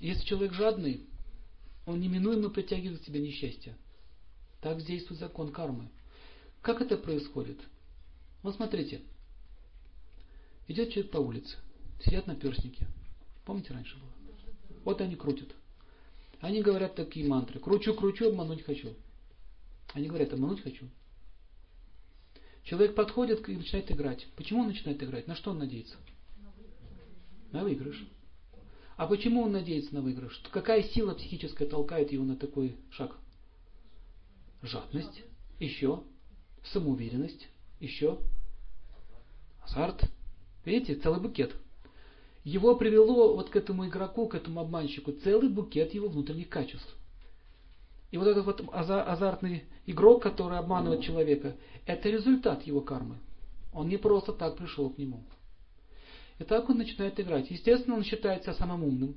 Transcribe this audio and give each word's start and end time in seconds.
Если 0.00 0.24
человек 0.24 0.54
жадный, 0.54 1.06
он 1.86 2.00
неминуемо 2.00 2.48
притягивает 2.48 3.02
к 3.02 3.04
себе 3.04 3.20
несчастье. 3.20 3.76
Так 4.60 4.82
действует 4.82 5.20
закон 5.20 5.52
кармы. 5.52 5.88
Как 6.62 6.80
это 6.80 6.96
происходит? 6.96 7.58
Вот 8.42 8.56
смотрите. 8.56 9.02
Идет 10.68 10.90
человек 10.90 11.10
по 11.12 11.18
улице. 11.18 11.56
Сидят 12.04 12.26
на 12.26 12.34
перстнике. 12.34 12.86
Помните, 13.44 13.74
раньше 13.74 13.96
было? 13.96 14.10
Вот 14.84 15.00
они 15.00 15.16
крутят. 15.16 15.54
Они 16.40 16.62
говорят 16.62 16.94
такие 16.94 17.26
мантры. 17.28 17.60
Кручу, 17.60 17.94
кручу, 17.94 18.28
обмануть 18.28 18.62
хочу. 18.62 18.94
Они 19.92 20.08
говорят, 20.08 20.32
обмануть 20.32 20.62
хочу. 20.62 20.88
Человек 22.64 22.94
подходит 22.94 23.46
и 23.48 23.56
начинает 23.56 23.90
играть. 23.90 24.26
Почему 24.36 24.60
он 24.60 24.68
начинает 24.68 25.02
играть? 25.02 25.26
На 25.26 25.34
что 25.34 25.50
он 25.50 25.58
надеется? 25.58 25.96
На 27.52 27.64
выигрыш. 27.64 28.06
А 29.00 29.06
почему 29.06 29.44
он 29.44 29.52
надеется 29.52 29.94
на 29.94 30.02
выигрыш? 30.02 30.42
Какая 30.52 30.82
сила 30.82 31.14
психическая 31.14 31.66
толкает 31.66 32.12
его 32.12 32.22
на 32.22 32.36
такой 32.36 32.76
шаг? 32.90 33.16
Жадность. 34.60 35.22
Еще. 35.58 36.02
Самоуверенность. 36.64 37.48
Еще. 37.80 38.18
Азарт. 39.62 40.04
Видите, 40.66 40.96
целый 40.96 41.18
букет. 41.18 41.56
Его 42.44 42.76
привело 42.76 43.34
вот 43.36 43.48
к 43.48 43.56
этому 43.56 43.88
игроку, 43.88 44.28
к 44.28 44.34
этому 44.34 44.60
обманщику, 44.60 45.12
целый 45.12 45.48
букет 45.48 45.94
его 45.94 46.08
внутренних 46.08 46.50
качеств. 46.50 46.94
И 48.10 48.18
вот 48.18 48.26
этот 48.26 48.44
вот 48.44 48.62
азартный 48.70 49.64
игрок, 49.86 50.22
который 50.22 50.58
обманывает 50.58 51.00
человека, 51.00 51.56
это 51.86 52.10
результат 52.10 52.66
его 52.66 52.82
кармы. 52.82 53.16
Он 53.72 53.88
не 53.88 53.96
просто 53.96 54.34
так 54.34 54.58
пришел 54.58 54.90
к 54.90 54.98
нему. 54.98 55.24
И 56.40 56.44
так 56.44 56.70
он 56.70 56.78
начинает 56.78 57.20
играть. 57.20 57.50
Естественно, 57.50 57.96
он 57.96 58.02
считает 58.02 58.42
себя 58.42 58.54
самым 58.54 58.82
умным, 58.82 59.14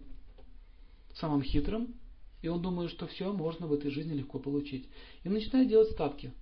самым 1.16 1.42
хитрым, 1.42 1.96
и 2.42 2.50
он 2.50 2.62
думает, 2.62 2.92
что 2.92 3.08
все 3.08 3.32
можно 3.32 3.66
в 3.66 3.72
этой 3.72 3.92
жизни 3.92 4.14
легко 4.14 4.40
получить. 4.40 4.90
И 5.24 5.30
начинает 5.30 5.70
делать 5.70 5.90
ставки. 5.92 6.34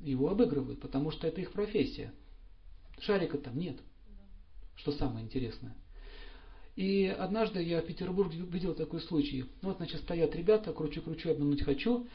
Его 0.00 0.30
обыгрывают, 0.30 0.80
потому 0.80 1.10
что 1.10 1.26
это 1.28 1.42
их 1.42 1.52
профессия. 1.52 2.14
Шарика 2.98 3.36
там 3.36 3.58
нет. 3.58 3.76
Что 4.76 4.90
самое 4.92 5.26
интересное. 5.26 5.76
И 6.76 7.06
однажды 7.06 7.62
я 7.62 7.82
в 7.82 7.86
Петербурге 7.86 8.38
видел 8.38 8.74
такой 8.74 9.02
случай. 9.02 9.44
Вот, 9.60 9.76
значит, 9.76 10.00
стоят 10.00 10.34
ребята, 10.34 10.72
кручу-кручу, 10.72 11.30
обмануть 11.30 11.62
хочу. 11.62 12.06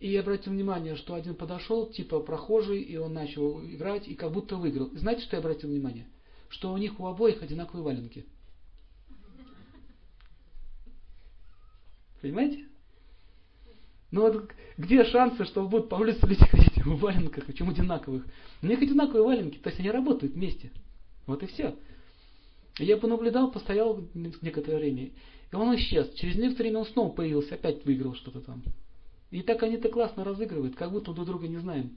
И 0.00 0.10
я 0.10 0.20
обратил 0.20 0.54
внимание, 0.54 0.96
что 0.96 1.12
один 1.12 1.34
подошел, 1.34 1.90
типа 1.90 2.20
прохожий, 2.20 2.80
и 2.80 2.96
он 2.96 3.12
начал 3.12 3.62
играть, 3.62 4.08
и 4.08 4.14
как 4.14 4.32
будто 4.32 4.56
выиграл. 4.56 4.86
И 4.86 4.96
знаете, 4.96 5.22
что 5.22 5.36
я 5.36 5.40
обратил 5.40 5.68
внимание? 5.68 6.08
Что 6.52 6.70
у 6.70 6.76
них 6.76 7.00
у 7.00 7.06
обоих 7.06 7.42
одинаковые 7.42 7.82
валенки. 7.82 8.26
Понимаете? 12.20 12.66
Ну 14.10 14.20
вот 14.20 14.50
где 14.76 15.02
шансы, 15.04 15.46
что 15.46 15.66
будут 15.66 15.88
по 15.88 15.94
улице 15.94 16.26
люди 16.26 16.44
ходить 16.44 16.76
в 16.84 16.98
валенках, 16.98 17.46
причем 17.46 17.70
одинаковых? 17.70 18.26
У 18.60 18.66
них 18.66 18.82
одинаковые 18.82 19.24
валенки, 19.24 19.56
то 19.56 19.70
есть 19.70 19.80
они 19.80 19.90
работают 19.90 20.34
вместе. 20.34 20.70
Вот 21.26 21.42
и 21.42 21.46
все. 21.46 21.74
Я 22.78 22.98
понаблюдал, 22.98 23.50
постоял 23.50 24.06
некоторое 24.12 24.76
время, 24.76 25.10
и 25.50 25.56
он 25.56 25.74
исчез. 25.76 26.12
Через 26.14 26.36
некоторое 26.36 26.68
время 26.68 26.80
он 26.80 26.86
снова 26.86 27.08
появился, 27.14 27.54
опять 27.54 27.82
выиграл 27.86 28.14
что-то 28.14 28.42
там. 28.42 28.62
И 29.30 29.40
так 29.40 29.62
они-то 29.62 29.88
классно 29.88 30.22
разыгрывают, 30.22 30.76
как 30.76 30.92
будто 30.92 31.14
друг 31.14 31.26
друга 31.26 31.48
не 31.48 31.58
знаем. 31.58 31.96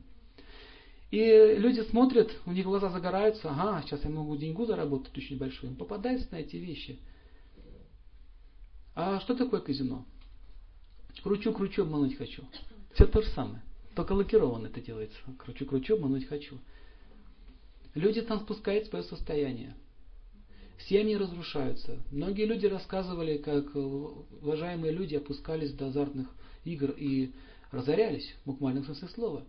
И 1.11 1.55
люди 1.57 1.81
смотрят, 1.81 2.31
у 2.45 2.51
них 2.51 2.65
глаза 2.65 2.89
загораются, 2.89 3.49
ага, 3.49 3.81
сейчас 3.83 4.03
я 4.03 4.09
могу 4.09 4.35
деньгу 4.35 4.65
заработать 4.65 5.17
очень 5.17 5.37
большую. 5.37 5.75
Попадаются 5.75 6.27
на 6.31 6.37
эти 6.37 6.57
вещи. 6.57 6.99
А 8.95 9.19
что 9.19 9.35
такое 9.35 9.61
казино? 9.61 10.05
Кручу, 11.21 11.53
кручу, 11.53 11.83
обмануть 11.83 12.17
хочу. 12.17 12.43
Все 12.93 13.05
то 13.05 13.21
же 13.21 13.29
самое. 13.29 13.61
Только 13.95 14.13
лакированно 14.13 14.67
это 14.67 14.81
делается. 14.81 15.17
Кручу, 15.37 15.65
кручу, 15.65 15.95
обмануть 15.95 16.27
хочу. 16.27 16.57
Люди 17.93 18.21
там 18.21 18.41
спускают 18.41 18.87
свое 18.87 19.03
состояние. 19.05 19.75
Семьи 20.89 21.15
разрушаются. 21.15 21.97
Многие 22.11 22.45
люди 22.45 22.65
рассказывали, 22.65 23.37
как 23.37 23.73
уважаемые 23.75 24.91
люди 24.91 25.15
опускались 25.15 25.71
до 25.71 25.87
азартных 25.87 26.27
игр 26.65 26.91
и 26.91 27.31
разорялись, 27.71 28.35
в 28.43 28.47
буквальном 28.47 28.83
смысле 28.83 29.07
слова. 29.09 29.43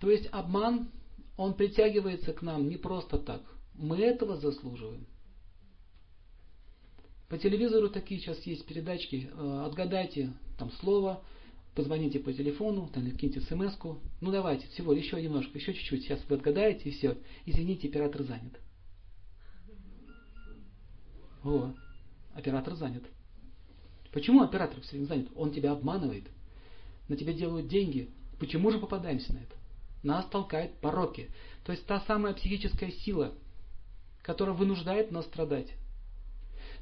То 0.00 0.10
есть 0.10 0.28
обман, 0.30 0.88
он 1.38 1.54
притягивается 1.54 2.32
к 2.34 2.42
нам 2.42 2.68
не 2.68 2.76
просто 2.76 3.16
так. 3.16 3.40
Мы 3.74 3.98
этого 3.98 4.36
заслуживаем. 4.36 5.06
По 7.28 7.38
телевизору 7.38 7.88
такие 7.88 8.20
сейчас 8.20 8.42
есть 8.42 8.66
передачки. 8.66 9.30
Э, 9.32 9.62
отгадайте 9.66 10.32
там 10.58 10.72
слово, 10.72 11.22
позвоните 11.76 12.18
по 12.18 12.32
телефону, 12.32 12.90
там, 12.92 13.04
или 13.04 13.14
киньте 13.14 13.40
смс 13.40 13.78
-ку. 13.78 14.00
Ну 14.20 14.32
давайте, 14.32 14.66
всего 14.66 14.92
еще 14.92 15.22
немножко, 15.22 15.56
еще 15.56 15.74
чуть-чуть. 15.74 16.02
Сейчас 16.02 16.20
вы 16.28 16.36
отгадаете 16.36 16.88
и 16.88 16.92
все. 16.92 17.16
Извините, 17.46 17.88
оператор 17.88 18.24
занят. 18.24 18.58
О, 21.44 21.72
оператор 22.34 22.74
занят. 22.74 23.04
Почему 24.10 24.42
оператор 24.42 24.80
все 24.80 24.96
время 24.96 25.06
занят? 25.06 25.28
Он 25.36 25.52
тебя 25.52 25.70
обманывает. 25.70 26.24
На 27.06 27.16
тебя 27.16 27.32
делают 27.32 27.68
деньги. 27.68 28.10
Почему 28.40 28.72
же 28.72 28.80
попадаемся 28.80 29.32
на 29.34 29.38
это? 29.38 29.54
Нас 30.08 30.24
толкают 30.24 30.72
пороки. 30.80 31.30
То 31.64 31.72
есть 31.72 31.84
та 31.84 32.00
самая 32.00 32.32
психическая 32.32 32.90
сила, 32.90 33.34
которая 34.22 34.56
вынуждает 34.56 35.10
нас 35.10 35.26
страдать. 35.26 35.70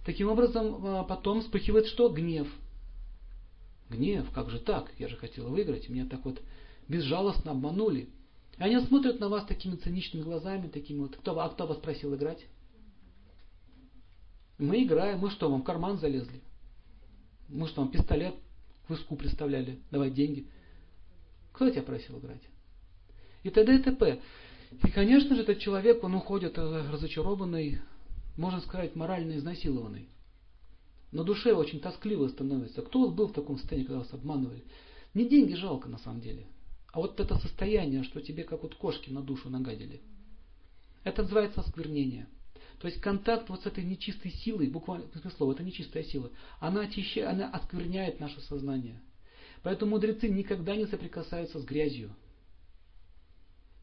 Таким 0.04 0.28
образом, 0.28 0.86
а, 0.86 1.02
потом 1.02 1.40
вспыхивает 1.40 1.86
что? 1.86 2.08
Гнев. 2.08 2.46
Гнев, 3.90 4.30
как 4.30 4.48
же 4.48 4.60
так? 4.60 4.92
Я 5.00 5.08
же 5.08 5.16
хотел 5.16 5.48
выиграть, 5.48 5.88
меня 5.88 6.06
так 6.06 6.24
вот 6.24 6.40
безжалостно 6.86 7.50
обманули. 7.50 8.10
И 8.58 8.62
они 8.62 8.78
смотрят 8.86 9.18
на 9.18 9.28
вас 9.28 9.44
такими 9.44 9.74
циничными 9.74 10.22
глазами, 10.22 10.68
такими 10.68 11.00
вот. 11.00 11.16
Кто, 11.16 11.36
а 11.40 11.48
кто 11.48 11.66
вас 11.66 11.78
просил 11.78 12.14
играть? 12.14 12.46
Мы 14.56 14.84
играем, 14.84 15.18
мы 15.18 15.30
что, 15.30 15.50
вам 15.50 15.62
в 15.62 15.64
карман 15.64 15.98
залезли? 15.98 16.42
Мы 17.48 17.66
что, 17.66 17.80
вам 17.80 17.90
пистолет 17.90 18.36
в 18.86 18.94
иску 18.94 19.16
представляли, 19.16 19.80
давать 19.90 20.14
деньги? 20.14 20.46
Кто 21.52 21.68
тебя 21.68 21.82
просил 21.82 22.20
играть? 22.20 22.42
И 23.46 23.50
т.д. 23.50 23.76
и 23.76 23.78
т.п. 23.78 24.20
И, 24.84 24.90
конечно 24.90 25.36
же, 25.36 25.42
этот 25.42 25.60
человек, 25.60 26.02
он 26.02 26.16
уходит 26.16 26.58
э, 26.58 26.90
разочарованный, 26.90 27.78
можно 28.36 28.60
сказать, 28.60 28.96
морально 28.96 29.36
изнасилованный. 29.36 30.08
На 31.12 31.22
душе 31.22 31.52
очень 31.54 31.78
тоскливо 31.78 32.26
становится. 32.26 32.82
Кто 32.82 33.08
был 33.08 33.28
в 33.28 33.32
таком 33.32 33.56
состоянии, 33.56 33.86
когда 33.86 34.00
вас 34.00 34.12
обманывали? 34.12 34.64
Не 35.14 35.28
деньги 35.28 35.54
жалко 35.54 35.88
на 35.88 35.98
самом 35.98 36.22
деле, 36.22 36.48
а 36.92 36.98
вот 36.98 37.20
это 37.20 37.38
состояние, 37.38 38.02
что 38.02 38.20
тебе 38.20 38.42
как 38.42 38.64
вот 38.64 38.74
кошки 38.74 39.10
на 39.10 39.22
душу 39.22 39.48
нагадили. 39.48 40.00
Это 41.04 41.22
называется 41.22 41.60
осквернение. 41.60 42.26
То 42.80 42.88
есть 42.88 43.00
контакт 43.00 43.48
вот 43.48 43.62
с 43.62 43.66
этой 43.66 43.84
нечистой 43.84 44.32
силой, 44.32 44.66
буквально 44.66 45.06
смысле 45.12 45.30
слова, 45.30 45.52
это 45.52 45.62
нечистая 45.62 46.02
сила, 46.02 46.32
она, 46.58 46.80
очищает, 46.80 47.28
она 47.28 47.48
оскверняет 47.48 48.18
наше 48.18 48.40
сознание. 48.40 49.00
Поэтому 49.62 49.92
мудрецы 49.92 50.28
никогда 50.28 50.74
не 50.74 50.86
соприкасаются 50.86 51.60
с 51.60 51.64
грязью. 51.64 52.10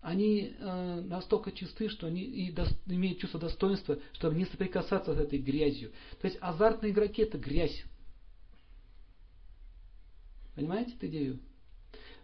Они 0.03 0.53
э, 0.59 1.01
настолько 1.05 1.53
чисты, 1.53 1.87
что 1.87 2.07
они 2.07 2.23
и 2.23 2.51
до, 2.51 2.67
имеют 2.87 3.19
чувство 3.19 3.39
достоинства, 3.39 3.97
чтобы 4.11 4.35
не 4.35 4.45
соприкасаться 4.45 5.15
с 5.15 5.17
этой 5.17 5.39
грязью. 5.39 5.91
То 6.19 6.27
есть 6.27 6.37
азартные 6.41 6.91
игроки 6.91 7.21
это 7.21 7.37
грязь. 7.37 7.85
Понимаете 10.55 10.91
эту 10.95 11.07
идею? 11.07 11.39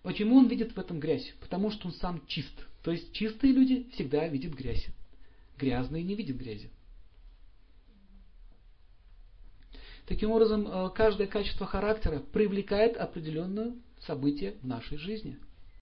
Почему 0.04 0.36
он 0.36 0.50
видит 0.50 0.74
в 0.74 0.78
этом 0.78 1.00
грязь? 1.00 1.34
Потому 1.40 1.72
что 1.72 1.88
он 1.88 1.94
сам 1.94 2.22
чист. 2.28 2.68
То 2.84 2.92
есть 2.92 3.14
чистые 3.14 3.54
люди 3.54 3.90
всегда 3.94 4.28
видят 4.28 4.54
грязь. 4.54 4.86
Грязные 5.58 6.04
не 6.04 6.16
видят 6.16 6.36
грязи. 6.36 6.70
Таким 10.06 10.32
образом, 10.32 10.68
э, 10.68 10.90
каждое 10.94 11.28
качество 11.28 11.66
характера 11.66 12.20
привлекает 12.20 12.98
определенное 12.98 13.74
событие 14.02 14.58
в 14.62 14.68
нашей 14.68 14.98
жизни– 14.98 15.40